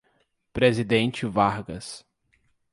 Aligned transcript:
Presidente 0.51 1.27
Vargas 1.27 2.03